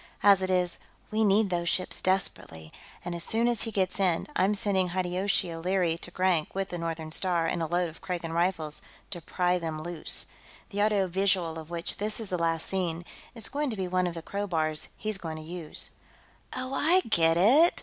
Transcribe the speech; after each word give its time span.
As 0.23 0.41
it 0.41 0.49
is, 0.49 0.79
we 1.11 1.23
need 1.23 1.51
those 1.51 1.69
ships 1.69 2.01
desperately, 2.01 2.73
and 3.05 3.13
as 3.13 3.23
soon 3.23 3.47
as 3.47 3.61
he 3.61 3.71
gets 3.71 3.99
in, 3.99 4.25
I'm 4.35 4.55
sending 4.55 4.87
Hideyoshi 4.87 5.51
O'Leary 5.53 5.95
to 5.99 6.09
Grank 6.09 6.55
with 6.55 6.69
the 6.69 6.79
Northern 6.79 7.11
Star 7.11 7.45
and 7.45 7.61
a 7.61 7.67
load 7.67 7.87
of 7.87 8.01
Kragan 8.01 8.33
Rifles, 8.33 8.81
to 9.11 9.21
pry 9.21 9.59
them 9.59 9.83
loose. 9.83 10.25
The 10.71 10.81
audio 10.81 11.05
visual 11.05 11.59
of 11.59 11.69
which 11.69 11.97
this 11.97 12.19
is 12.19 12.31
the 12.31 12.39
last 12.39 12.65
scene 12.65 13.05
is 13.35 13.47
going 13.47 13.69
to 13.69 13.77
be 13.77 13.87
one 13.87 14.07
of 14.07 14.15
the 14.15 14.23
crowbars 14.23 14.87
he's 14.97 15.19
going 15.19 15.35
to 15.37 15.43
use." 15.43 15.91
"Oh! 16.55 16.73
I 16.73 17.01
get 17.01 17.37
it!" 17.37 17.79